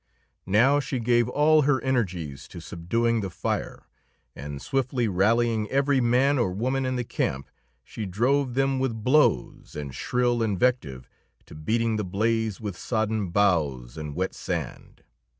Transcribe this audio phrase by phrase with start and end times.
[0.47, 3.85] Now she gave all her energies to subduing the fire;
[4.35, 7.51] and, swiftly rallying every man or woman in the camp
[7.83, 11.07] she drove them with blows and shrill invective
[11.45, 15.03] to beating the blaze with sodden boughs and wet sand.